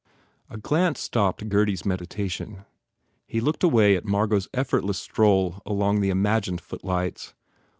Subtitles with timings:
[0.49, 2.65] A glance stopped Gurdy s meditation.
[3.27, 7.35] He looked away at Margot s effort less stroll along the imagined footlights.